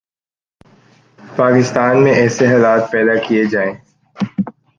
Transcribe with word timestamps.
پاکستان 1.19 2.03
میں 2.03 2.13
ایسے 2.13 2.47
حالات 2.47 2.91
پیدا 2.91 3.15
کئیے 3.23 3.43
جائیں 3.45 3.73